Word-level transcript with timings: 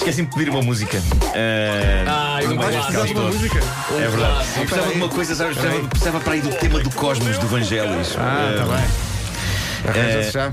Esqueci-me 0.00 0.28
de 0.28 0.34
pedir 0.34 0.50
uma 0.50 0.62
música. 0.62 0.96
Uh, 0.98 2.08
Ai, 2.08 2.44
no 2.46 2.54
um 2.54 2.58
meio 2.58 2.70
deste 2.70 2.92
clássico. 2.92 2.94
caos 2.94 3.10
todo. 3.12 3.26
música? 3.34 3.58
É 3.58 4.08
verdade. 4.08 4.44
Eu 4.56 4.62
precisava 4.64 4.90
de 4.90 4.96
uma 4.96 5.08
coisa, 5.08 5.34
sabes? 5.34 5.56
Precisava, 5.58 5.88
precisava 5.88 6.20
para 6.20 6.32
aí 6.32 6.40
do 6.40 6.50
tema 6.56 6.80
do 6.80 6.90
cosmos 6.90 7.38
do 7.38 7.46
Vangelis. 7.46 8.16
Ah, 8.18 8.50
está 8.52 8.64
Uh, 8.64 8.68
bem. 8.68 10.00
Arranja-se 10.02 10.32
já. 10.32 10.52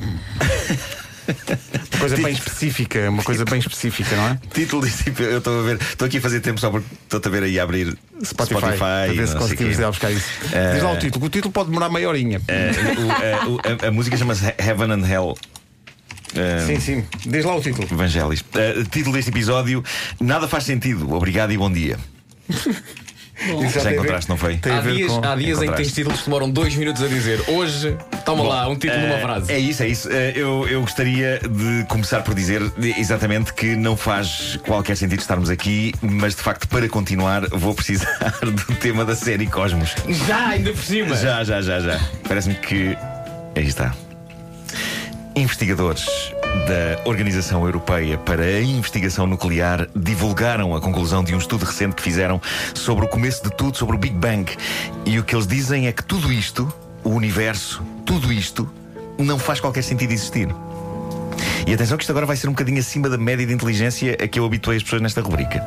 Uma 1.28 1.99
coisa 1.99 2.15
bem 2.18 2.31
específica, 2.33 3.10
uma 3.10 3.23
coisa 3.23 3.44
bem 3.46 3.60
específica, 3.60 4.15
não 4.15 4.27
é? 4.29 4.39
Título 4.54 4.81
desse 4.83 5.11
eu 5.20 5.39
estou 5.39 5.59
a 5.59 5.64
ver, 5.64 5.82
estou 5.82 6.05
aqui 6.05 6.18
a 6.20 6.21
fazer 6.21 6.39
tempo 6.39 6.57
só 6.59 6.70
porque 6.70 6.88
estou 7.04 7.20
a 7.25 7.29
ver 7.29 7.43
aí 7.43 7.59
a 7.59 7.64
abrir 7.64 7.98
Spotify. 8.23 8.59
Spotify 8.59 8.84
a 8.84 9.14
ver 9.14 9.27
se 9.27 9.34
não 9.34 9.41
conseguimos 9.41 9.77
ir 9.77 9.82
lá 9.82 9.88
buscar 9.89 10.11
isso. 10.11 10.29
Diz 10.73 10.84
lá 10.84 10.91
o 10.91 10.98
título, 10.98 11.25
o 11.25 11.29
título 11.29 11.52
pode 11.52 11.70
demorar 11.70 11.89
meia 11.89 12.07
horinha. 12.07 12.39
Uh, 12.39 13.02
o- 13.02 13.50
uh, 13.52 13.55
o- 13.55 13.86
a, 13.86 13.88
a 13.88 13.91
música 13.91 14.16
chama-se 14.16 14.45
Heaven 14.57 14.91
and 14.91 15.05
Hell. 15.05 15.36
Uh, 16.38 16.65
Sim, 16.67 16.79
sim. 16.79 17.05
Diz 17.25 17.43
lá 17.45 17.55
o 17.55 17.61
título. 17.61 17.88
Evangelis. 17.91 18.41
Uh, 18.41 18.83
título 18.91 19.15
deste 19.15 19.31
episódio: 19.31 19.83
Nada 20.20 20.48
faz 20.48 20.63
sentido. 20.63 21.12
Obrigado 21.13 21.52
e 21.52 21.57
bom 21.57 21.71
dia. 21.71 21.98
Isso 22.49 23.79
Já 23.79 23.89
a 23.89 23.93
encontraste, 23.93 24.27
não 24.29 24.35
foi? 24.38 24.57
Tem 24.57 24.71
a 24.71 24.77
Há 24.79 24.81
ver 24.81 24.95
dias, 24.95 25.12
com. 25.12 25.23
há 25.23 25.35
dias 25.35 25.62
em 25.62 25.70
que 25.70 25.76
tens 25.76 25.91
títulos 25.93 26.20
que 26.21 26.26
demoram 26.26 26.49
dois 26.49 26.73
minutos 26.76 27.03
a 27.03 27.07
dizer. 27.07 27.39
Hoje, 27.48 27.95
toma 28.26 28.43
lá, 28.43 28.67
um 28.67 28.76
título 28.76 28.99
numa 28.99 29.13
Eh, 29.15 29.21
frase. 29.21 29.52
É 29.53 29.59
isso, 29.59 29.84
é 29.84 29.88
isso. 29.88 30.09
Eh, 30.12 30.34
eu, 30.35 30.67
eu 30.67 30.81
gostaria 30.81 31.39
de 31.39 31.85
começar 31.88 32.23
por 32.23 32.34
dizer 32.34 32.63
exatamente 32.98 33.54
que 33.54 33.76
não 33.76 33.95
faz 33.95 34.57
qualquer 34.65 34.98
sentido 34.98 35.20
estarmos 35.20 35.51
aqui, 35.51 35.93
mas 36.01 36.35
de 36.35 36.41
facto, 36.41 36.67
para 36.67 36.90
continuar, 36.90 37.48
vou 37.49 37.76
precisar 37.76 38.31
do 38.41 38.76
tema 38.77 39.05
da 39.05 39.15
série 39.15 39.45
Cosmos. 39.45 39.93
Já, 40.27 40.48
ainda 40.48 40.71
por 40.71 40.84
cima. 40.84 41.15
Já, 41.15 41.43
já, 41.43 41.62
já, 41.62 41.79
já. 41.79 41.99
Parece-me 42.27 42.55
que. 42.55 42.98
Aí 43.55 43.67
está. 43.67 43.93
Investigadores 45.38 46.04
da 46.68 47.08
Organização 47.08 47.64
Europeia 47.64 48.18
para 48.18 48.41
a 48.41 48.59
Investigação 48.59 49.27
Nuclear 49.27 49.88
divulgaram 49.96 50.76
a 50.76 50.82
conclusão 50.82 51.23
de 51.23 51.36
um 51.36 51.38
estudo 51.38 51.63
recente 51.63 51.96
que 51.96 52.02
fizeram 52.02 52.41
sobre 52.74 53.05
o 53.05 53.07
começo 53.07 53.44
de 53.44 53.52
tudo, 53.52 53.77
sobre 53.77 53.96
o 53.96 53.99
Big 53.99 54.16
Bang. 54.16 54.52
E 55.05 55.20
o 55.20 55.24
que 55.24 55.35
eles 55.35 55.46
dizem 55.46 55.85
é 55.85 55.91
que 55.91 56.04
tudo 56.04 56.34
isto, 56.34 56.74
o 57.04 57.12
universo, 57.12 57.84
tudo 58.04 58.34
isto, 58.34 58.68
não 59.20 59.38
faz 59.38 59.60
qualquer 59.60 59.84
sentido 59.84 60.12
existir. 60.12 60.49
E 61.68 61.74
atenção 61.74 61.98
que 61.98 62.04
isto 62.04 62.12
agora 62.12 62.26
vai 62.26 62.35
ser 62.35 62.48
um 62.48 62.54
bocadinho 62.54 62.79
acima 62.79 63.07
da 63.07 63.18
média 63.18 63.46
de 63.46 63.54
inteligência 63.54 64.18
a 64.19 64.28
que 64.28 64.40
eu 64.40 64.46
habituei 64.46 64.78
as 64.78 64.84
pessoas 64.84 65.03
nesta 65.03 65.22
rubrica. 65.22 65.63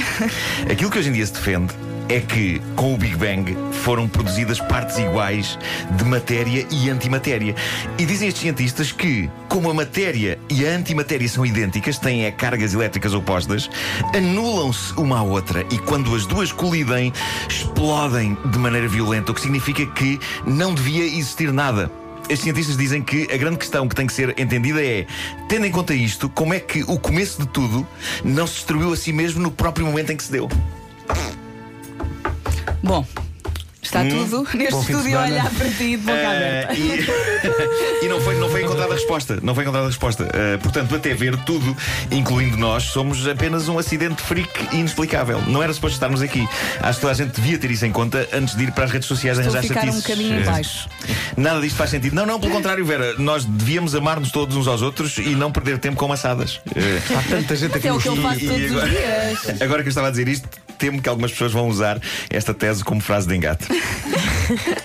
Aquilo 0.72 0.90
que 0.90 0.98
hoje 0.98 1.10
em 1.10 1.12
dia 1.12 1.26
se 1.26 1.34
defende 1.34 1.74
é 2.12 2.20
que, 2.20 2.60
com 2.76 2.92
o 2.92 2.98
Big 2.98 3.16
Bang, 3.16 3.56
foram 3.72 4.06
produzidas 4.06 4.60
partes 4.60 4.98
iguais 4.98 5.58
de 5.96 6.04
matéria 6.04 6.66
e 6.70 6.90
antimatéria. 6.90 7.54
E 7.98 8.04
dizem 8.04 8.28
estes 8.28 8.42
cientistas 8.42 8.92
que, 8.92 9.30
como 9.48 9.70
a 9.70 9.74
matéria 9.74 10.38
e 10.50 10.66
a 10.66 10.72
antimatéria 10.72 11.26
são 11.26 11.46
idênticas, 11.46 11.98
têm 11.98 12.26
é, 12.26 12.30
cargas 12.30 12.74
elétricas 12.74 13.14
opostas, 13.14 13.70
anulam-se 14.14 14.92
uma 14.94 15.20
à 15.20 15.22
outra 15.22 15.64
e 15.70 15.78
quando 15.78 16.14
as 16.14 16.26
duas 16.26 16.52
colidem, 16.52 17.14
explodem 17.48 18.36
de 18.44 18.58
maneira 18.58 18.86
violenta, 18.86 19.32
o 19.32 19.34
que 19.34 19.40
significa 19.40 19.86
que 19.86 20.20
não 20.46 20.74
devia 20.74 21.04
existir 21.04 21.50
nada. 21.50 21.90
Estes 22.24 22.40
cientistas 22.40 22.76
dizem 22.76 23.02
que 23.02 23.26
a 23.32 23.38
grande 23.38 23.56
questão 23.56 23.88
que 23.88 23.94
tem 23.94 24.06
que 24.06 24.12
ser 24.12 24.38
entendida 24.38 24.84
é, 24.84 25.06
tendo 25.48 25.64
em 25.64 25.70
conta 25.70 25.94
isto, 25.94 26.28
como 26.28 26.52
é 26.52 26.60
que 26.60 26.82
o 26.82 26.98
começo 26.98 27.40
de 27.40 27.48
tudo 27.48 27.86
não 28.22 28.46
se 28.46 28.56
destruiu 28.56 28.92
a 28.92 28.96
si 28.96 29.14
mesmo 29.14 29.42
no 29.42 29.50
próprio 29.50 29.86
momento 29.86 30.12
em 30.12 30.16
que 30.16 30.24
se 30.24 30.32
deu? 30.32 30.50
Bom, 32.82 33.06
está 33.80 34.04
tudo 34.04 34.46
neste 34.54 34.80
estúdio 34.80 35.18
a 35.18 35.22
olhar 35.24 35.50
para 35.50 35.68
ti 35.70 35.96
de 35.96 35.96
boca 35.98 36.12
aberta. 36.30 36.74
e, 36.74 37.06
e 38.04 38.08
não, 38.08 38.20
foi, 38.20 38.34
não 38.38 38.48
foi 38.50 38.62
encontrada 38.64 38.92
a 38.92 38.96
resposta. 38.96 39.38
Não 39.42 39.54
foi 39.54 39.62
encontrada 39.64 39.86
a 39.86 39.90
resposta. 39.90 40.28
Eh, 40.32 40.56
portanto, 40.58 40.94
até 40.94 41.14
ver 41.14 41.36
tudo, 41.44 41.76
incluindo 42.10 42.56
nós, 42.56 42.84
somos 42.84 43.26
apenas 43.28 43.68
um 43.68 43.78
acidente 43.78 44.20
freak 44.22 44.74
inexplicável. 44.74 45.40
Não 45.46 45.62
era 45.62 45.72
suposto 45.72 45.94
estarmos 45.94 46.22
aqui. 46.22 46.46
Acho 46.80 46.94
que 46.98 47.00
toda 47.02 47.12
a 47.12 47.16
gente 47.16 47.40
devia 47.40 47.58
ter 47.58 47.70
isso 47.70 47.86
em 47.86 47.92
conta 47.92 48.28
antes 48.32 48.56
de 48.56 48.64
ir 48.64 48.72
para 48.72 48.84
as 48.84 48.90
redes 48.90 49.06
sociais 49.06 49.38
Estou 49.38 49.54
a 49.54 49.58
arranjar 49.58 49.80
ficar 49.80 49.92
um 49.92 49.96
bocadinho 50.00 50.38
em 50.38 50.42
Eh, 50.42 50.44
baixo. 50.44 50.88
Nada 51.36 51.60
disto 51.60 51.76
faz 51.76 51.90
sentido. 51.90 52.14
Não, 52.14 52.26
não, 52.26 52.40
pelo 52.40 52.52
contrário, 52.54 52.84
Vera. 52.84 53.14
Nós 53.18 53.44
devíamos 53.44 53.94
amar-nos 53.94 54.30
todos 54.32 54.56
uns 54.56 54.66
aos 54.66 54.82
outros 54.82 55.18
e 55.18 55.34
não 55.36 55.52
perder 55.52 55.78
tempo 55.78 55.96
com 55.96 56.08
maçadas. 56.08 56.60
Eh, 56.74 57.00
Há 57.16 57.22
tanta 57.28 57.54
gente 57.56 57.76
aqui 57.76 57.86
É 57.88 57.92
o 57.92 57.94
no 57.96 58.00
que 58.00 58.08
eu 58.08 58.14
estúdio. 58.14 58.30
faço 58.30 58.44
e 58.44 58.48
todos 58.48 58.70
agora- 58.72 58.86
os 58.86 58.90
dias. 59.42 59.62
Agora 59.62 59.82
que 59.82 59.88
eu 59.88 59.90
estava 59.90 60.08
a 60.08 60.10
dizer 60.10 60.26
isto, 60.28 60.48
temo 60.82 61.00
que 61.00 61.08
algumas 61.08 61.30
pessoas 61.30 61.52
vão 61.52 61.68
usar 61.68 62.00
esta 62.28 62.52
tese 62.52 62.82
como 62.82 63.00
frase 63.00 63.28
de 63.28 63.36
engate. 63.36 63.66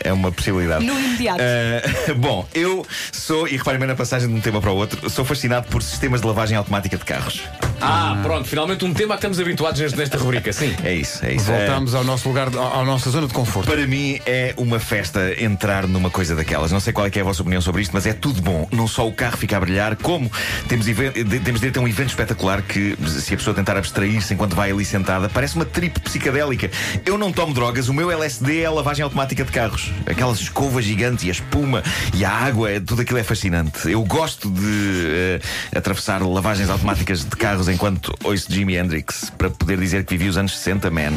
É 0.03 0.13
uma 0.13 0.31
possibilidade. 0.31 0.85
No 0.85 0.97
imediato. 0.97 1.41
Ah, 1.41 2.13
bom, 2.15 2.47
eu 2.53 2.85
sou, 3.11 3.47
e 3.47 3.57
reparem 3.57 3.79
bem 3.79 3.87
na 3.89 3.95
passagem 3.95 4.29
de 4.29 4.33
um 4.33 4.39
tema 4.39 4.61
para 4.61 4.71
o 4.71 4.75
outro, 4.75 5.09
sou 5.09 5.25
fascinado 5.25 5.67
por 5.67 5.81
sistemas 5.83 6.21
de 6.21 6.27
lavagem 6.27 6.55
automática 6.55 6.95
de 6.95 7.03
carros. 7.03 7.41
Ah, 7.81 8.17
pronto, 8.23 8.47
finalmente 8.47 8.85
um 8.85 8.93
tema 8.93 9.15
a 9.15 9.17
que 9.17 9.21
estamos 9.21 9.39
habituados 9.39 9.81
nesta 9.93 10.17
rubrica, 10.17 10.53
sim. 10.53 10.73
É 10.83 10.93
isso, 10.93 11.25
é 11.25 11.33
isso. 11.33 11.45
Voltamos 11.45 11.93
ao 11.95 12.03
nosso 12.03 12.29
lugar, 12.29 12.49
de- 12.49 12.57
à 12.57 12.83
nossa 12.85 13.09
zona 13.09 13.27
de 13.27 13.33
Ah, 13.33 13.35
conforto. 13.35 13.69
para 13.69 13.85
mim 13.87 14.19
é 14.25 14.53
uma 14.57 14.79
festa 14.79 15.33
entrar 15.43 15.85
numa 15.85 16.09
coisa 16.09 16.33
daquelas. 16.35 16.71
Não 16.71 16.79
sei 16.79 16.93
qual 16.93 17.05
é, 17.07 17.09
que 17.09 17.19
é 17.19 17.21
a 17.21 17.25
vossa 17.25 17.41
opinião 17.41 17.61
sobre 17.61 17.81
isto, 17.81 17.91
mas 17.93 18.05
é 18.05 18.13
tudo 18.13 18.41
bom. 18.41 18.69
Não 18.71 18.87
só 18.87 19.05
o 19.05 19.11
carro 19.11 19.35
fica 19.35 19.57
a 19.57 19.59
brilhar, 19.59 19.95
como 19.97 20.31
temos, 20.69 20.85
de- 20.85 21.39
temos 21.41 21.59
direito 21.59 21.79
a 21.79 21.81
um 21.83 21.87
evento 21.87 22.09
espetacular 22.09 22.61
que, 22.61 22.95
se 23.19 23.33
a 23.33 23.37
pessoa 23.37 23.53
tentar 23.55 23.75
abstrair-se 23.75 24.33
enquanto 24.33 24.55
vai 24.55 24.71
ali 24.71 24.85
sentada, 24.85 25.27
parece 25.27 25.55
uma 25.55 25.65
trip 25.87 25.99
psicadélica. 26.01 26.69
Eu 27.05 27.17
não 27.17 27.31
tomo 27.31 27.53
drogas, 27.53 27.87
o 27.89 27.93
meu 27.93 28.11
LSD 28.11 28.61
é 28.61 28.65
a 28.65 28.71
lavagem 28.71 29.03
automática 29.03 29.43
de 29.43 29.51
carros. 29.51 29.91
Aquelas 30.05 30.39
escovas 30.39 30.83
gigantes 30.85 31.23
e 31.23 31.29
a 31.29 31.31
espuma 31.31 31.83
e 32.13 32.25
a 32.25 32.29
água, 32.31 32.69
é- 32.71 32.79
tudo 32.79 33.01
aquilo 33.01 33.17
é 33.19 33.23
fascinante. 33.23 33.89
Eu 33.89 34.03
gosto 34.03 34.49
de 34.49 35.05
eh, 35.07 35.39
atravessar 35.75 36.21
lavagens 36.21 36.69
automáticas 36.69 37.23
de 37.23 37.35
carros 37.35 37.67
enquanto 37.69 38.13
ouço 38.23 38.51
Jimi 38.51 38.75
Hendrix 38.75 39.31
para 39.37 39.49
poder 39.49 39.77
dizer 39.79 40.03
que 40.05 40.17
vivi 40.17 40.29
os 40.29 40.37
anos 40.37 40.57
60, 40.57 40.89
man. 40.91 41.13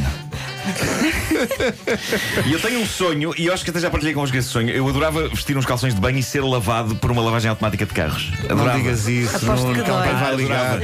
E 2.47 2.53
eu 2.53 2.61
tenho 2.61 2.81
um 2.81 2.87
sonho, 2.87 3.33
e 3.37 3.47
eu 3.47 3.53
acho 3.55 3.65
que 3.65 3.71
até 3.71 3.81
já 3.81 3.91
partilhei 3.91 4.15
convosco 4.15 4.37
esse 4.37 4.49
sonho. 4.49 4.71
Eu 4.71 4.89
adorava 4.89 5.29
vestir 5.29 5.57
uns 5.57 5.67
calções 5.67 5.95
de 5.95 6.01
banho 6.01 6.19
e 6.19 6.23
ser 6.23 6.41
lavado 6.43 6.95
por 6.97 7.11
uma 7.11 7.23
lavagem 7.23 7.49
automática 7.51 7.85
de 7.87 7.93
carros. 7.93 8.31
Não 8.45 8.57
Adorava. 8.57 8.79
digas 8.79 9.07
isso, 9.09 9.37
Aposto 9.37 9.67
Nuno, 9.67 9.85
que 9.85 9.91
alguém 9.91 10.13
dói. 10.13 10.21
vai 10.21 10.37
ligar. 10.37 10.79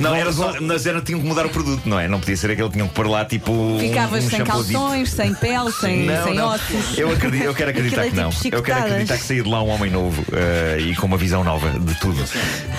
Não, 0.00 0.14
era 0.14 0.32
só, 0.32 0.54
mas 0.60 0.86
era, 0.86 1.00
tinham 1.00 1.20
que 1.20 1.26
mudar 1.26 1.46
o 1.46 1.50
produto, 1.50 1.82
não 1.88 1.98
é? 1.98 2.08
Não 2.08 2.18
podia 2.20 2.36
ser 2.36 2.50
aquele 2.50 2.68
que 2.68 2.74
tinham 2.74 2.88
que 2.88 2.94
pôr 2.94 3.06
lá 3.08 3.24
tipo. 3.24 3.52
um- 3.52 3.78
Ficavas 3.78 4.24
um 4.24 4.30
sem 4.30 4.44
calções, 4.44 5.10
sem 5.10 5.34
pele, 5.34 5.70
sem, 5.72 6.04
Não, 6.06 6.24
sem 6.24 6.34
não. 6.34 6.48
ossos. 6.48 6.98
Eu, 6.98 7.10
acredito, 7.10 7.44
eu 7.44 7.54
quero 7.54 7.70
acreditar 7.70 8.02
Aquilo 8.02 8.14
que 8.14 8.20
é 8.20 8.22
não. 8.22 8.30
tipo 8.30 8.56
Eu 8.56 8.62
quero 8.62 8.78
acreditar 8.80 9.16
que 9.16 9.24
saí 9.24 9.42
de 9.42 9.48
lá 9.48 9.62
um 9.62 9.68
homem 9.68 9.90
novo 9.90 10.24
eh, 10.32 10.78
e 10.80 10.96
com 10.96 11.06
uma 11.06 11.16
visão 11.16 11.42
nova 11.44 11.70
de 11.78 11.94
tudo. 12.00 12.22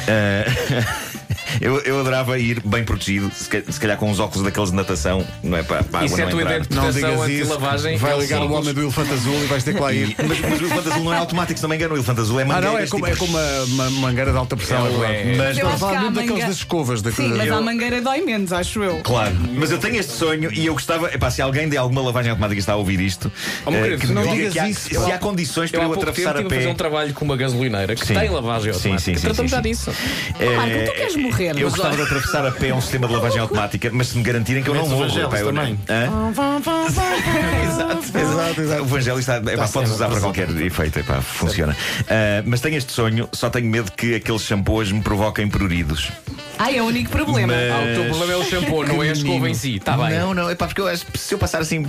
Eh, 0.08 0.46
eu, 1.62 1.79
eu 1.81 2.00
adorava 2.00 2.38
ir 2.40 2.62
bem 2.66 2.84
protegido, 2.84 3.31
se 3.34 3.47
ca- 3.50 3.62
se 3.69 3.79
calhar 3.79 3.97
com 3.97 4.09
uns 4.09 4.19
óculos 4.19 4.44
daqueles 4.44 4.69
de 4.69 4.75
natação, 4.75 5.25
não 5.44 5.57
é? 5.57 5.63
Para, 5.63 5.84
para 5.84 6.00
a 6.01 6.06
Isso 6.06 6.16
água 6.16 6.22
é 6.22 6.23
a 6.23 6.25
não 6.25 6.31
tua 6.31 6.41
entrar. 6.41 6.51
ideia 6.56 6.62
de 6.69 6.75
Não 6.75 6.84
proteção 6.84 7.09
digas 7.12 7.29
isso. 7.29 7.53
anti-lavagem. 7.53 7.97
Vai 7.97 8.13
é 8.13 8.18
ligar 8.19 8.41
o 8.41 8.51
homem 8.53 8.73
do 8.73 8.81
elefante 8.81 9.13
azul 9.13 9.34
e 9.35 9.45
vais 9.47 9.63
ter 9.63 9.73
que 9.73 9.79
lá 9.81 9.94
ir. 9.94 10.09
E- 10.12 10.16
mas, 10.28 10.40
mas 10.40 10.62
o 10.62 10.66
elefante 10.66 10.90
azul 10.90 11.03
não 11.03 11.13
é 11.13 11.17
automático, 11.17 11.57
se 11.59 11.63
não 11.63 11.69
me 11.69 11.75
engano. 11.75 11.94
O 11.94 11.97
elefante 11.97 12.22
azul 12.22 12.40
é 12.40 12.44
Ah, 12.44 12.46
mangueiras. 12.46 12.73
não, 12.73 12.79
é 12.79 12.88
como, 12.88 13.07
é 13.07 13.12
tipo, 13.12 13.25
como 13.25 13.38
uma, 13.38 13.62
uma 13.88 13.90
mangueira 13.91 14.31
de 14.31 14.38
alta 14.38 14.56
pressão. 14.57 14.88
É, 15.03 15.12
É, 15.12 15.34
é. 15.34 15.35
Mas 15.38 15.57
Eu 15.57 15.67
acho 15.67 15.78
falar 15.79 15.91
que 15.91 15.97
há 15.97 16.01
a 16.01 16.09
daqueles 16.09 16.29
manga- 16.31 16.47
das 16.47 16.56
escovas. 16.57 17.01
Da 17.01 17.12
Sim, 17.12 17.29
mas 17.35 17.47
Eu- 17.47 17.56
a 17.57 17.62
mangueira 17.62 18.01
dói 18.01 18.22
menos, 18.22 18.51
acho 18.53 18.84
eu. 18.84 18.97
Claro, 19.03 19.35
mas 19.56 19.72
eu 19.72 19.78
tenho 19.78 19.96
este 20.00 20.13
sonho 20.13 20.51
e 20.53 20.66
eu 20.66 20.73
gostava, 20.73 21.13
epá, 21.13 21.29
se 21.31 21.41
alguém 21.41 21.67
de 21.69 21.78
alguma 21.78 22.01
lavagem 22.01 22.29
automática 22.31 22.59
está 22.59 22.73
a 22.73 22.75
ouvir 22.75 23.00
isto, 23.00 23.31
Oh, 23.66 23.72
meu 23.72 23.79
eh, 23.79 23.84
querido, 23.84 24.01
que 24.01 24.07
me 24.07 24.13
não 24.13 24.22
diga 24.23 24.35
digas 24.35 24.53
que 24.53 24.59
há- 24.59 24.69
isso. 24.69 24.90
se 24.90 25.12
há 25.12 25.17
condições 25.17 25.72
para 25.72 25.79
Eu 25.79 25.81
há 25.81 25.85
eu 25.85 25.90
pouco 25.94 26.06
tempo 26.06 26.12
atravessar 26.12 26.35
a 26.38 26.41
estive 26.41 26.56
a 26.56 26.57
fazer 26.59 26.72
um 26.72 26.75
trabalho 26.75 27.13
com 27.13 27.25
uma 27.25 27.38
gasolineira 27.38 27.96
que 27.96 28.06
Sim. 28.06 28.13
tem 28.13 28.29
lavagem 28.29 28.73
Sim, 28.73 28.78
automática. 28.91 29.00
sim, 29.00 29.16
sim, 29.16 29.22
Tratamos 29.22 29.51
sim, 29.51 29.57
já 29.57 29.63
sim. 29.63 29.69
disso. 29.69 29.91
Eh, 30.40 30.56
Marco, 30.56 30.85
tu 30.85 30.91
queres 30.94 31.16
morrer? 31.16 31.47
Eu 31.56 31.69
gostava 31.69 31.96
de 31.96 32.02
atravessar 32.02 32.46
a 32.46 32.52
pé 32.52 32.74
um 32.74 32.81
sistema 32.81 33.08
de 33.08 33.13
lavagem 33.13 33.40
automática, 33.40 33.90
mas 33.94 34.08
se 34.08 34.18
me 34.18 34.24
garantirem 34.24 34.63
que 34.63 34.69
eu 34.69 34.75
não 34.75 34.88
morro. 34.88 35.19
Epá, 35.19 35.40
eu- 35.40 35.46
também. 35.53 35.80
Exato, 37.63 38.18
exato, 38.18 38.62
exato. 38.62 38.81
O 38.81 38.85
Vangelis 38.85 39.19
está, 39.28 39.38
epá, 39.38 39.68
podes 39.68 39.91
usar 39.91 40.09
para 40.09 40.19
qualquer 40.19 40.50
efeito, 40.62 41.00
epá, 41.00 41.22
funciona. 41.22 41.75
Ah, 42.09 42.41
mas 42.46 42.62
tenho 42.62 42.78
este 42.78 42.91
sonho, 42.91 43.28
só 43.31 43.50
tenho 43.50 43.68
medo 43.68 43.91
que 43.91 44.16
aqueles 44.16 44.41
shampoos 44.41 44.91
me 44.91 45.02
provoquem 45.02 45.47
pruridos. 45.47 46.12
Ai, 46.59 46.78
é 46.78 46.81
o 46.81 46.85
único 46.85 47.09
problema. 47.12 47.53
Mas- 47.53 47.72
Ah, 47.72 47.79
o 47.82 47.93
teu 47.96 48.05
problema 48.05 48.34
é 48.34 48.35
o 48.38 48.43
shampoo, 48.43 48.85
não 48.85 49.03
é 49.03 49.09
a 49.09 49.14
escova 49.14 49.50
em 49.50 49.53
si. 49.53 49.76
Está 49.76 49.96
bem. 49.97 50.17
Não, 50.20 50.34
não, 50.34 50.50
é 50.50 50.55
pá, 50.55 50.67
porque 50.67 50.82
eu 50.82 50.88
acho 50.88 51.05
que 51.05 51.17
se 51.20 51.34
eu 51.34 51.38
passar 51.38 51.61
assim. 51.61 51.85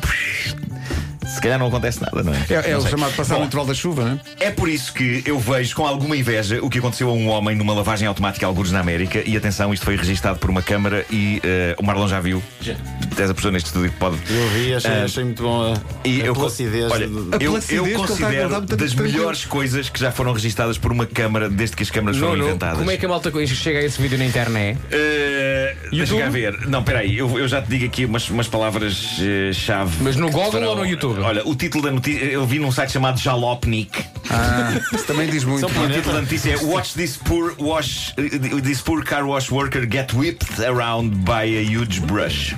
Se 1.35 1.41
calhar 1.41 1.59
não 1.59 1.67
acontece 1.69 2.01
nada, 2.01 2.23
não 2.23 2.33
é? 2.33 2.39
É, 2.49 2.55
é 2.55 2.73
Não 2.73 2.79
o 2.79 2.83
sei. 2.83 2.91
chamado 2.91 3.15
passar 3.15 3.35
Bom, 3.37 3.43
o 3.43 3.45
intervalo 3.45 3.69
da 3.69 3.75
chuva, 3.75 4.05
não 4.05 4.13
é? 4.13 4.47
É 4.47 4.51
por 4.51 4.69
isso 4.69 4.93
que 4.93 5.23
eu 5.27 5.39
vejo 5.39 5.75
com 5.77 5.87
alguma 5.87 6.17
inveja 6.17 6.59
o 6.63 6.71
que 6.71 6.79
aconteceu 6.79 7.09
a 7.11 7.13
um 7.13 7.29
homem 7.29 7.55
numa 7.55 7.75
lavagem 7.75 8.09
automática 8.09 8.47
a 8.47 8.49
alguns 8.49 8.73
na 8.73 8.81
América. 8.81 9.23
E 9.27 9.37
atenção, 9.37 9.73
isto 9.75 9.85
foi 9.85 9.97
registado 9.97 10.39
por 10.39 10.49
uma 10.51 10.63
câmara 10.63 11.05
e 11.11 11.41
eh, 11.45 11.77
o 11.79 11.85
Marlon 11.85 12.09
já 12.09 12.19
viu. 12.21 12.43
Já. 12.61 12.75
És 13.19 13.29
a 13.31 13.35
pessoa 13.35 13.53
neste 13.53 13.67
estúdio 13.67 13.91
que 13.91 13.97
pode. 13.99 14.17
Eu 14.31 14.49
vi, 14.51 14.75
achei, 14.75 14.91
Ah, 14.91 15.05
achei 15.05 15.25
muito 15.25 15.43
bom 15.43 15.75
a, 15.75 16.09
E 16.09 16.23
a 16.23 16.27
eu, 16.27 16.35
placidez. 16.35 16.91
olha, 16.91 17.07
de- 17.09 17.15
eu, 17.15 17.23
A 17.33 17.39
placidez 17.39 17.71
eu 17.73 17.85
que 17.85 17.91
ele 17.91 18.01
está 18.01 18.05
a 18.05 18.07
considero 18.09 18.49
das 18.61 18.77
tranquilo. 18.93 19.03
melhores 19.19 19.45
coisas 19.45 19.89
que 19.89 20.01
já 20.01 20.11
foram 20.13 20.33
registadas 20.33 20.79
por 20.79 20.93
uma 20.93 21.05
câmara 21.07 21.49
desde 21.51 21.77
que 21.77 21.83
as 21.83 21.91
câmaras 21.91 22.17
foram 22.19 22.33
Nuno, 22.33 22.45
inventadas. 22.49 22.79
como 22.79 22.91
é 22.91 22.97
que 22.97 23.05
a 23.05 23.09
malta 23.09 23.31
chega 23.47 23.81
a 23.81 23.83
esse 23.83 24.01
vídeo 24.01 24.17
na 24.19 24.25
internet? 24.25 24.79
Eh, 24.91 25.77
deixa 25.91 26.17
cá 26.17 26.29
ver. 26.29 26.59
Não, 26.69 26.83
peraí, 26.83 27.19
eu, 27.19 27.39
eu 27.39 27.49
já 27.49 27.61
te 27.61 27.69
digo 27.69 27.85
aqui 27.87 28.05
umas, 28.05 28.29
umas 28.31 28.47
palavras-chave. 28.49 29.97
Mas 30.01 30.17
no 30.17 30.31
Google 30.31 30.63
ou 30.65 30.77
no 30.77 30.87
YouTube? 30.87 31.18
Olha, 31.23 31.47
o 31.47 31.55
título 31.55 31.85
da 31.85 31.91
notícia 31.91 32.25
eu 32.25 32.47
vi 32.47 32.59
num 32.59 32.73
site 32.73 32.93
chamado 32.93 33.19
Jalopnik. 33.19 34.18
Ah, 34.31 34.73
isso 34.93 35.05
também 35.05 35.29
diz 35.31 35.45
muito. 35.45 35.67
O 35.67 35.89
título 35.91 36.15
da 36.15 36.21
notícia 36.21 36.53
é 36.53 36.57
Watch 36.59 36.95
this 36.95 37.17
poor 37.17 37.55
wash 37.59 38.15
this 38.63 38.81
poor 38.81 39.03
car 39.05 39.25
wash 39.27 39.51
worker 39.51 39.87
get 39.91 40.13
whipped 40.15 40.63
around 40.65 41.17
by 41.25 41.57
a 41.57 41.63
huge 41.63 42.01
brush. 42.03 42.55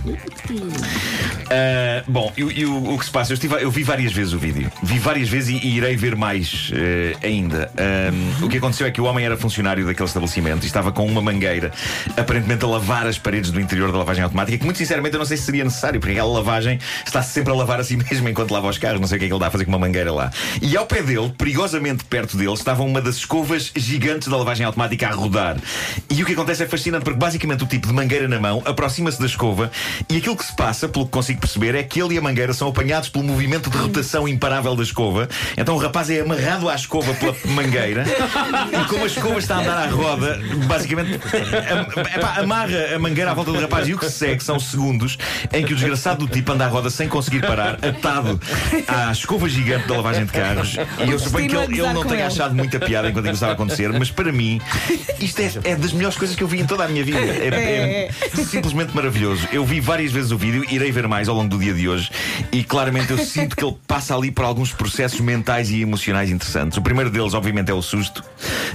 Ah, 1.50 2.02
bom, 2.06 2.32
e, 2.36 2.64
o- 2.64 2.98
que 2.98 3.04
se 3.04 3.10
passa? 3.10 3.32
Eu, 3.32 3.34
estive, 3.34 3.54
eu 3.62 3.70
vi 3.70 3.82
várias 3.82 4.12
vezes 4.12 4.32
o 4.32 4.38
vídeo. 4.38 4.70
Vi 4.82 4.98
várias 4.98 5.28
vezes 5.28 5.48
e, 5.62 5.66
e 5.66 5.76
irei 5.76 5.96
ver 5.96 6.14
mais 6.16 6.70
eh, 6.74 7.16
ainda. 7.22 7.70
Ah, 7.76 8.44
o 8.44 8.48
que 8.48 8.58
aconteceu 8.58 8.86
é 8.86 8.90
que 8.90 9.00
o 9.00 9.04
homem 9.04 9.24
era 9.24 9.36
funcionário 9.36 9.84
daquele 9.86 10.06
estabelecimento 10.08 10.62
e 10.64 10.66
estava 10.66 10.92
com 10.92 11.06
uma 11.06 11.20
mangueira, 11.22 11.72
aparentemente 12.16 12.64
a 12.64 12.68
lavar 12.68 13.06
as 13.06 13.18
paredes 13.18 13.50
do 13.50 13.60
interior 13.60 13.90
da 13.92 13.98
lavagem 13.98 14.22
automática, 14.22 14.58
que 14.58 14.64
muito 14.64 14.76
sinceramente 14.78 15.14
eu 15.14 15.18
não 15.18 15.26
sei 15.26 15.36
se 15.36 15.44
seria 15.44 15.64
necessário, 15.64 15.98
porque 16.00 16.12
aquela 16.12 16.32
lavagem 16.32 16.78
está 17.06 17.22
sempre 17.22 17.52
a 17.52 17.56
lavar 17.56 17.80
a 17.80 17.84
si 17.84 17.96
mesmo 18.10 18.28
enquanto 18.28 18.50
lava 18.52 18.68
os 18.68 18.78
carros. 18.78 19.00
Não 19.00 19.08
sei 19.08 19.16
o 19.16 19.18
que 19.18 19.24
é 19.26 19.28
que 19.28 19.32
ele 19.34 19.40
dá 19.40 19.46
a 19.46 19.50
fazer 19.50 19.64
com 19.64 19.70
uma 19.72 19.78
mangueira 19.78 20.12
lá. 20.12 20.30
E 20.60 20.76
ao 20.76 20.86
pé 20.86 21.02
dele, 21.02 21.32
perigosamente 21.60 22.04
perto 22.04 22.38
dele, 22.38 22.54
estava 22.54 22.82
uma 22.82 23.02
das 23.02 23.16
escovas 23.16 23.70
gigantes 23.76 24.28
da 24.28 24.36
lavagem 24.36 24.64
automática 24.64 25.08
a 25.08 25.12
rodar. 25.12 25.58
E 26.08 26.22
o 26.22 26.26
que 26.26 26.32
acontece 26.32 26.62
é 26.62 26.66
fascinante, 26.66 27.04
porque 27.04 27.18
basicamente 27.18 27.62
o 27.62 27.66
tipo 27.66 27.86
de 27.86 27.92
mangueira 27.92 28.26
na 28.26 28.40
mão 28.40 28.62
aproxima-se 28.64 29.20
da 29.20 29.26
escova 29.26 29.70
e 30.08 30.16
aquilo 30.16 30.36
que 30.36 30.44
se 30.44 30.56
passa, 30.56 30.88
pelo 30.88 31.04
que 31.04 31.10
consigo 31.10 31.40
perceber, 31.40 31.74
é 31.74 31.82
que 31.82 32.00
ele 32.00 32.14
e 32.14 32.18
a 32.18 32.22
mangueira 32.22 32.54
são 32.54 32.68
apanhados 32.68 33.10
pelo 33.10 33.24
movimento 33.24 33.68
de 33.68 33.76
rotação 33.76 34.26
imparável 34.26 34.74
da 34.74 34.82
escova. 34.82 35.28
Então 35.54 35.74
o 35.74 35.78
rapaz 35.78 36.08
é 36.08 36.20
amarrado 36.20 36.66
à 36.66 36.74
escova 36.74 37.12
pela 37.14 37.36
mangueira 37.44 38.04
e 38.72 38.88
como 38.88 39.04
a 39.04 39.06
escova 39.06 39.38
está 39.38 39.56
a 39.56 39.60
andar 39.60 39.76
à 39.76 39.90
roda, 39.90 40.40
basicamente 40.66 41.20
amarra 42.38 42.96
a 42.96 42.98
mangueira 42.98 43.32
à 43.32 43.34
volta 43.34 43.52
do 43.52 43.60
rapaz 43.60 43.86
e 43.86 43.92
o 43.92 43.98
que 43.98 44.06
se 44.06 44.12
segue 44.12 44.42
são 44.42 44.58
segundos 44.58 45.18
em 45.52 45.62
que 45.64 45.74
o 45.74 45.76
desgraçado 45.76 46.26
do 46.26 46.32
tipo 46.32 46.52
anda 46.52 46.64
à 46.64 46.68
roda 46.68 46.88
sem 46.88 47.06
conseguir 47.06 47.42
parar, 47.42 47.74
atado 47.74 48.40
à 48.88 49.12
escova 49.12 49.46
gigante 49.46 49.86
da 49.86 49.96
lavagem 49.96 50.24
de 50.24 50.32
carros. 50.32 50.76
E 51.06 51.10
eu 51.10 51.18
suponho 51.18 51.49
que 51.50 51.56
ele, 51.56 51.80
ele 51.80 51.92
não 51.92 52.04
tenha 52.04 52.14
ele. 52.14 52.22
achado 52.22 52.54
muita 52.54 52.78
piada 52.78 53.08
enquanto 53.08 53.24
aquilo 53.24 53.34
estava 53.34 53.52
a 53.52 53.54
acontecer, 53.54 53.92
mas 53.92 54.10
para 54.10 54.32
mim 54.32 54.60
isto 55.20 55.40
é, 55.40 55.52
é 55.64 55.76
das 55.76 55.92
melhores 55.92 56.16
coisas 56.16 56.36
que 56.36 56.42
eu 56.42 56.48
vi 56.48 56.60
em 56.60 56.66
toda 56.66 56.84
a 56.84 56.88
minha 56.88 57.04
vida. 57.04 57.18
É, 57.18 58.08
é 58.08 58.10
simplesmente 58.44 58.94
maravilhoso. 58.94 59.46
Eu 59.52 59.64
vi 59.64 59.80
várias 59.80 60.12
vezes 60.12 60.30
o 60.30 60.38
vídeo, 60.38 60.64
irei 60.70 60.90
ver 60.90 61.06
mais 61.08 61.28
ao 61.28 61.34
longo 61.34 61.48
do 61.48 61.58
dia 61.58 61.74
de 61.74 61.88
hoje 61.88 62.10
e 62.52 62.62
claramente 62.62 63.10
eu 63.10 63.18
sinto 63.18 63.56
que 63.56 63.64
ele 63.64 63.76
passa 63.86 64.14
ali 64.14 64.30
por 64.30 64.44
alguns 64.44 64.72
processos 64.72 65.20
mentais 65.20 65.70
e 65.70 65.80
emocionais 65.80 66.30
interessantes. 66.30 66.76
O 66.78 66.82
primeiro 66.82 67.10
deles, 67.10 67.34
obviamente, 67.34 67.70
é 67.70 67.74
o 67.74 67.82
susto, 67.82 68.22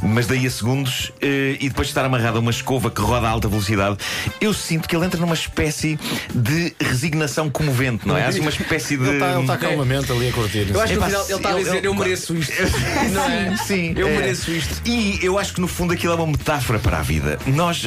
mas 0.01 0.27
daí 0.27 0.45
a 0.45 0.51
segundos 0.51 1.11
eh, 1.21 1.57
e 1.59 1.69
depois 1.69 1.87
de 1.87 1.91
estar 1.91 2.05
amarrado 2.05 2.37
a 2.37 2.39
uma 2.39 2.51
escova 2.51 2.89
que 2.91 3.01
roda 3.01 3.27
a 3.27 3.29
alta 3.29 3.47
velocidade, 3.47 3.97
eu 4.39 4.53
sinto 4.53 4.87
que 4.87 4.95
ele 4.95 5.05
entra 5.05 5.19
numa 5.19 5.33
espécie 5.33 5.99
de 6.33 6.73
resignação 6.79 7.49
comovente, 7.49 8.07
não 8.07 8.17
é? 8.17 8.25
Há 8.25 8.29
uma 8.39 8.49
espécie 8.49 8.97
de. 8.97 9.07
Ele 9.07 9.17
está 9.17 9.41
tá 9.41 9.57
calmamente 9.57 10.11
ali 10.11 10.29
a 10.29 10.31
curtir. 10.31 10.67
Eu 10.69 10.81
acho 10.81 10.93
que 10.93 10.99
no 10.99 11.05
final 11.05 11.25
ele 11.25 11.35
está 11.35 11.49
a 11.49 11.57
dizer: 11.57 11.85
Eu 11.85 11.93
mereço 11.93 12.35
isto. 12.35 12.53
Não 13.11 13.23
é? 13.25 13.55
Sim, 13.57 13.93
Eu 13.95 14.07
é. 14.07 14.17
mereço 14.17 14.51
isto. 14.51 14.81
E 14.85 15.19
eu 15.23 15.37
acho 15.39 15.53
que 15.53 15.61
no 15.61 15.67
fundo 15.67 15.93
aquilo 15.93 16.13
é 16.13 16.15
uma 16.15 16.27
metáfora 16.27 16.79
para 16.79 16.99
a 16.99 17.01
vida. 17.01 17.37
Nós. 17.47 17.83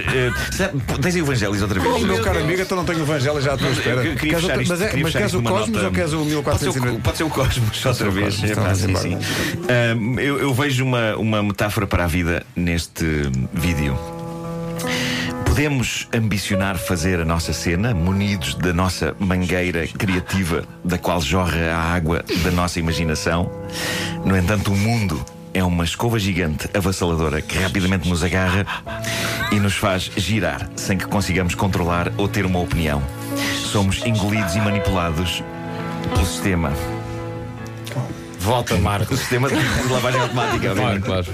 sabe, 0.56 0.80
tens 1.00 1.14
aí 1.16 1.22
o 1.22 1.24
Evangelhos 1.24 1.62
outra 1.62 1.80
vez? 1.80 1.94
Oh, 1.94 1.98
meu 1.98 2.22
caro 2.22 2.38
amigo, 2.40 2.60
então 2.62 2.76
não 2.76 2.84
tenho 2.84 2.98
o 2.98 3.02
Evangelho 3.02 3.40
já 3.40 3.54
à 3.54 3.56
tua 3.58 3.70
espera. 3.70 4.04
Eu 4.04 4.16
Queres 4.16 4.42
outra- 4.44 4.62
isto- 4.62 4.70
mas 4.72 4.82
é- 4.82 4.88
queria 4.88 5.02
mas 5.04 5.12
queres 5.12 5.34
o 5.34 5.42
Cosmos 5.42 5.68
nota- 5.70 5.86
ou 5.86 5.92
queres 5.92 6.12
o 6.12 6.18
Pode 6.18 6.28
ser 6.60 6.68
o, 6.68 6.72
1450? 6.82 7.00
pode 7.02 7.16
ser 7.16 7.24
o 7.24 7.30
Cosmos 7.30 7.84
outra 7.86 8.10
vez. 8.10 8.34
Cosmos, 8.36 8.50
É 8.50 8.52
então 8.52 8.64
pá, 8.64 8.74
sim, 8.74 8.96
sim. 8.96 9.18
Eu, 10.18 10.38
eu 10.38 10.54
vejo 10.54 10.84
uma, 10.84 11.16
uma 11.16 11.42
metáfora 11.42 11.86
para 11.86 12.04
a 12.04 12.06
vida 12.06 12.44
neste 12.56 13.04
vídeo. 13.52 13.98
Podemos 15.44 16.08
ambicionar 16.14 16.78
fazer 16.78 17.20
a 17.20 17.24
nossa 17.24 17.52
cena, 17.52 17.92
munidos 17.92 18.54
da 18.54 18.72
nossa 18.72 19.14
mangueira 19.18 19.86
criativa, 19.88 20.64
da 20.84 20.96
qual 20.98 21.20
jorra 21.20 21.72
a 21.72 21.94
água 21.94 22.24
da 22.44 22.50
nossa 22.50 22.78
imaginação. 22.78 23.50
No 24.24 24.36
entanto, 24.36 24.72
o 24.72 24.76
mundo 24.76 25.24
é 25.52 25.64
uma 25.64 25.84
escova 25.84 26.18
gigante 26.18 26.68
avassaladora 26.74 27.40
que 27.42 27.58
rapidamente 27.58 28.08
nos 28.08 28.22
agarra 28.22 28.64
e 29.50 29.56
nos 29.58 29.74
faz 29.74 30.10
girar 30.16 30.68
sem 30.76 30.96
que 30.96 31.06
consigamos 31.06 31.54
controlar 31.54 32.12
ou 32.16 32.28
ter 32.28 32.46
uma 32.46 32.60
opinião. 32.60 33.02
Somos 33.72 34.04
engolidos 34.06 34.54
e 34.54 34.58
manipulados 34.60 35.42
pelo 36.14 36.24
sistema. 36.26 36.72
Volta, 38.38 38.76
Marco. 38.76 39.12
O 39.12 39.16
sistema 39.16 39.48
de 39.48 39.56
lavagem 39.90 40.20
automática, 40.20 40.74
Claro, 40.74 41.00
claro. 41.02 41.26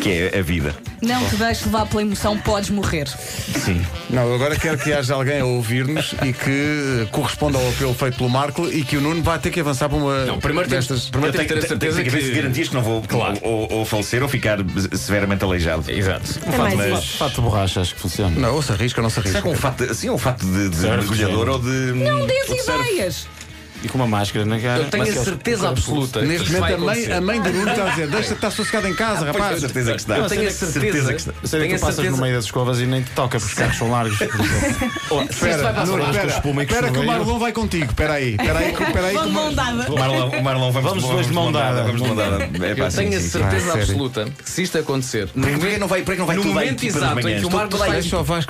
que 0.00 0.10
é 0.32 0.38
a 0.38 0.42
vida. 0.42 0.74
Não 1.02 1.24
te 1.28 1.36
deixes 1.36 1.64
levar 1.66 1.86
pela 1.86 2.02
emoção, 2.02 2.38
podes 2.38 2.70
morrer. 2.70 3.06
Sim. 3.08 3.84
Não, 4.08 4.26
eu 4.28 4.34
agora 4.34 4.56
quero 4.56 4.78
que 4.78 4.92
haja 4.92 5.14
alguém 5.14 5.40
a 5.40 5.44
ouvir-nos 5.44 6.14
e 6.24 6.32
que 6.32 7.06
corresponda 7.10 7.58
ao 7.58 7.68
apelo 7.68 7.92
feito 7.94 8.16
pelo 8.16 8.30
Marco 8.30 8.66
e 8.68 8.82
que 8.82 8.96
o 8.96 9.00
Nuno 9.00 9.22
vai 9.22 9.38
ter 9.38 9.50
que 9.50 9.60
avançar 9.60 9.88
para 9.88 9.98
uma 9.98 10.24
Não, 10.24 10.38
primeiro 10.40 10.68
destas. 10.68 11.08
primeiro 11.10 11.32
temos 11.36 11.46
que 11.48 11.52
ter 11.54 11.58
a 11.58 11.60
tenho, 11.60 11.68
certeza 11.68 11.96
tenho 12.02 12.10
que 12.10 12.30
que. 12.30 12.36
garantias 12.36 12.68
que 12.68 12.74
não 12.74 12.82
vou 12.82 13.02
Claro. 13.02 13.38
ou, 13.42 13.70
ou 13.72 13.84
falecer 13.84 14.22
ou 14.22 14.28
ficar 14.28 14.58
severamente 14.92 15.44
aleijado. 15.44 15.90
Exato. 15.90 16.40
É 16.50 16.56
mais 16.56 16.74
mas-. 16.74 17.14
Fato 17.16 17.34
de 17.36 17.40
borracha, 17.42 17.80
acho 17.80 17.94
que 17.94 18.00
funciona. 18.00 18.38
Não, 18.40 18.54
ou 18.54 18.62
se 18.62 18.72
arrisca 18.72 19.00
ou 19.00 19.02
não 19.02 19.10
se 19.10 19.16
Será 19.16 19.28
arrisca. 19.28 19.42
que 19.42 19.48
um 19.48 19.54
fato, 19.58 19.84
de- 19.84 19.90
assim, 19.92 20.10
um 20.10 20.18
fato 20.18 20.46
de, 20.46 20.68
de 20.70 20.76
mergulhador 20.80 21.48
ou 21.48 21.58
de. 21.58 21.68
Não 21.68 22.26
dês 22.26 22.48
ideias. 22.48 23.28
E 23.86 23.88
com 23.88 23.98
uma 23.98 24.06
máscara 24.08 24.44
na 24.44 24.58
cara. 24.58 24.82
Eu 24.82 24.90
tenho 24.90 25.04
a 25.04 25.06
Aqueles- 25.06 25.24
certeza 25.24 25.68
absoluta 25.68 26.20
Neste 26.22 26.50
vai 26.52 26.76
momento 26.76 26.82
a 26.82 26.94
mãe, 26.94 27.12
a 27.12 27.20
mãe 27.20 27.40
do 27.40 27.52
Nuno 27.52 27.70
está 27.70 27.84
a 27.86 27.90
dizer: 27.90 28.08
Deixa 28.08 28.34
estar 28.34 28.50
sossegado 28.50 28.88
em 28.88 28.94
casa, 28.94 29.18
Pois, 29.26 29.28
rapaz. 29.36 29.54
com 29.54 29.60
certeza 29.60 29.90
que 29.92 30.00
está. 30.00 30.18
Eu 30.18 30.26
tenho 30.26 30.48
a 30.48 30.50
certeza 30.50 31.08
que 31.14 31.20
está. 31.20 31.32
Sei 31.44 31.60
que 31.60 31.66
Tenho 31.66 31.78
tu 31.78 31.80
passas 31.86 32.10
no 32.10 32.16
meio 32.16 32.34
das 32.34 32.44
escovas 32.46 32.80
e 32.80 32.86
nem 32.86 33.02
te 33.02 33.10
toca, 33.12 33.38
porque 33.38 33.52
os 33.52 33.58
carros 33.58 33.76
são 33.76 33.90
largos. 33.90 34.18
Oh, 35.08 35.16
vai 35.16 35.24
espera, 35.26 35.72
espera 36.62 36.90
que 36.90 36.98
o. 36.98 37.04
Marlon 37.06 37.38
vai 37.38 37.52
contigo. 37.52 37.84
Espera 37.84 38.14
aí, 38.14 38.30
espera 38.38 38.58
aí, 38.58 39.14
Mar- 39.14 39.26
mão 39.28 39.54
dada. 39.54 39.92
O 39.92 39.98
Marlon, 39.98 40.42
Marlon, 40.42 40.72
vamos, 40.72 40.90
Vamos 40.90 41.04
dois 41.04 41.26
de 41.28 41.32
mão 41.32 41.52
dada. 41.52 41.84
Vamos 41.84 42.02
de 42.02 42.08
mão 42.08 42.16
dada. 42.16 42.42
É 42.44 42.72
Eu 42.72 42.90
tenho 42.90 43.16
a 43.16 43.20
certeza 43.20 43.70
Ah, 43.72 43.74
absoluta 43.74 44.24
que 44.44 44.50
se 44.50 44.62
isto 44.62 44.78
acontecer, 44.78 45.28
no 45.34 45.42
Porquê 45.46 45.56
momento, 45.64 45.80
não 45.80 45.88
vai, 45.88 46.02
vai 46.02 46.16
no 46.16 46.44
momento 46.44 46.84
das 46.84 46.96
exato 46.96 47.28
em 47.28 47.40
que 47.40 47.46
o 47.46 47.50
Marco 47.50 47.76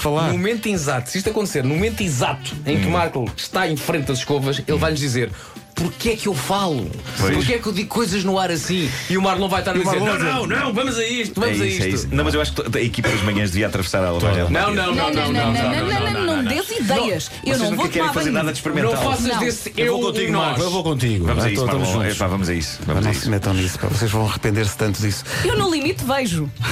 falar. 0.02 0.26
No 0.28 0.32
momento 0.32 0.66
exato, 0.68 1.10
se 1.10 1.18
isto 1.18 1.30
acontecer, 1.30 1.62
no 1.62 1.74
momento 1.74 2.00
exato 2.00 2.54
em 2.64 2.76
Hum. 2.76 2.80
que 2.80 2.86
o 2.86 2.90
Marco 2.90 3.30
está 3.36 3.68
em 3.68 3.76
frente 3.76 4.06
das 4.06 4.18
escovas, 4.18 4.62
ele 4.66 4.78
vai-nos 4.78 5.00
dizer. 5.00 5.25
good. 5.28 5.55
Porquê 5.76 6.10
é 6.10 6.16
que 6.16 6.26
eu 6.26 6.34
falo? 6.34 6.90
Pois. 7.20 7.34
Porquê 7.36 7.52
é 7.54 7.58
que 7.58 7.66
eu 7.66 7.72
digo 7.72 7.88
coisas 7.88 8.24
no 8.24 8.38
ar 8.38 8.50
assim? 8.50 8.90
E 9.10 9.16
o 9.18 9.22
Marlon 9.22 9.46
vai 9.48 9.60
estar 9.60 9.72
a 9.72 9.74
dizer: 9.74 9.84
Marlon 10.00 10.06
Não, 10.18 10.46
não, 10.46 10.46
não, 10.46 10.72
vamos 10.72 10.98
a 10.98 11.06
isto, 11.06 11.38
É 11.42 11.46
vamos 11.46 11.60
a 11.60 11.64
é 11.64 11.68
isto. 11.68 11.86
isso. 11.86 12.08
Não, 12.10 12.24
mas 12.24 12.32
eu 12.34 12.40
acho 12.40 12.52
que 12.54 12.78
a 12.78 12.80
equipa 12.80 13.08
das 13.10 13.20
manhãs 13.22 13.50
devia 13.50 13.66
atravessar 13.66 14.02
a 14.02 14.10
lavagem 14.10 14.44
Não, 14.50 14.72
não, 14.74 14.94
não, 14.94 14.94
não, 14.94 15.12
não, 15.12 15.52
não, 15.52 16.10
não, 16.12 16.36
não, 16.36 16.44
dês 16.44 16.70
ideias. 16.70 17.30
Eu 17.44 17.54
Vocês 17.58 17.70
não 17.70 17.76
vou 17.76 17.88
querem 17.88 18.12
fazer 18.12 18.30
nada 18.30 18.52
de 18.52 18.58
experimental. 18.58 18.94
Não 18.94 19.02
faças 19.02 19.26
Não. 19.26 19.38
desse 19.38 19.72
Eu 19.76 19.86
eu 19.86 19.92
vou 20.00 20.06
contigo, 20.06 20.28
e 20.28 20.30
nós. 20.32 20.46
Marco. 20.48 20.62
Eu 20.62 20.70
vou 20.70 20.82
contigo. 20.82 21.26
Vamos 21.26 21.44
a 21.44 21.46
Ah, 21.46 21.50
isso, 21.52 21.64
estamos 21.64 21.86
Marlon. 21.88 22.02
juntos. 22.02 22.16
Epá, 22.16 22.26
vamos 22.26 22.48
a 22.48 22.54
isso. 22.54 22.78
Pá, 22.78 22.84
Vamos 22.86 23.04
a 23.04 23.06
Não 23.08 23.12
se 23.14 23.20
isso. 23.20 23.30
metam 23.30 23.54
nisso, 23.54 23.78
pá. 23.78 23.86
vocês 23.88 24.10
vão 24.10 24.26
arrepender-se 24.26 24.76
tanto 24.78 25.00
disso. 25.02 25.24
Eu 25.44 25.58
no 25.58 25.70
limite 25.70 26.02
vejo. 26.04 26.50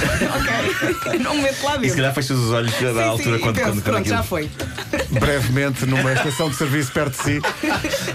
ok? 1.05 1.19
Não 1.19 1.35
me 1.35 1.41
meto 1.43 1.63
lá 1.63 1.71
E 1.73 1.75
se 1.75 1.79
dentro. 1.81 1.95
calhar 1.97 2.13
fechas 2.15 2.37
os 2.37 2.51
olhos 2.51 2.71
da 2.71 2.77
Sim, 2.93 2.99
altura 3.03 3.35
sim, 3.37 3.41
quando, 3.43 3.55
e 3.57 3.59
penso, 3.59 3.71
quando, 3.71 3.83
quando 3.83 3.83
pronto, 3.83 3.97
aquilo. 3.99 4.15
já 4.15 4.23
foi. 4.23 4.49
Brevemente, 5.19 5.85
numa 5.85 6.11
estação 6.13 6.49
de 6.49 6.55
serviço 6.55 6.91
perto 6.91 7.11
de 7.17 7.23
si, 7.23 7.41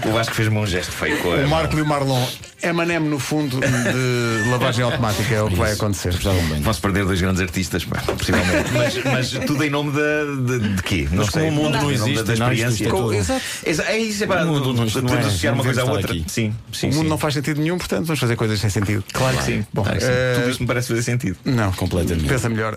O 0.05 0.11
Vasco 0.11 0.33
fez-me 0.35 0.57
um 0.57 0.65
gesto 0.67 0.80
feio 0.89 1.17
com 1.19 1.31
a 1.33 1.35
o 1.37 1.47
Marco 1.49 1.77
e 1.77 1.81
o 1.81 1.85
Marlon. 1.85 2.25
Emanem 2.63 2.99
no 2.99 3.17
fundo 3.17 3.59
de 3.59 4.45
lavagem 4.51 4.83
automática, 4.85 5.33
é 5.33 5.41
o 5.41 5.47
que 5.49 5.55
vai 5.55 5.71
acontecer. 5.73 6.13
Vão-se 6.61 6.79
perder 6.79 7.05
dois 7.05 7.19
grandes 7.19 7.41
artistas, 7.41 7.83
pá, 7.83 7.99
possivelmente. 8.01 8.69
mas, 9.03 9.03
mas 9.03 9.45
tudo 9.47 9.63
em 9.63 9.69
nome 9.71 9.91
da, 9.91 10.59
de, 10.59 10.75
de 10.75 10.83
quê? 10.83 11.07
Não 11.11 11.17
Mas 11.23 11.29
como 11.31 11.43
sei. 11.45 11.49
o 11.49 11.53
mundo 11.55 11.71
não 11.71 11.81
nome 11.81 11.93
existe, 11.95 12.23
da, 12.23 12.35
não, 12.35 12.51
experiência. 12.53 12.85
é 12.85 12.89
tudo- 12.89 13.13
Exato. 13.15 13.41
Exa- 13.65 13.83
É 13.85 13.97
isso, 13.97 14.23
é 14.23 14.27
não- 14.27 14.35
não 14.45 14.83
é- 14.83 15.19
associar 15.21 15.53
uma 15.55 15.57
não 15.57 15.65
coisa 15.65 15.81
à 15.81 15.85
outra. 15.85 16.11
aqui. 16.11 16.23
Sim, 16.27 16.53
sim. 16.71 16.89
O 16.89 16.93
mundo 16.93 17.03
sim. 17.03 17.09
não 17.09 17.17
faz 17.17 17.33
sentido 17.33 17.59
nenhum, 17.59 17.77
portanto 17.79 18.05
vamos 18.05 18.19
fazer 18.19 18.35
coisas 18.35 18.59
sem 18.59 18.69
sentido. 18.69 19.03
Claro 19.11 19.37
que 19.37 19.43
sim. 19.43 19.65
Bom, 19.73 19.81
Claro 19.81 19.97
que 19.97 20.05
sim. 20.05 20.11
eh, 20.11 20.35
Tudo 20.37 20.49
isto 20.51 20.59
me 20.61 20.67
parece 20.67 20.87
fazer 20.89 21.01
sentido. 21.01 21.37
Não, 21.43 21.71
Completamente. 21.71 22.27
Pensa 22.27 22.47
melhor. 22.47 22.69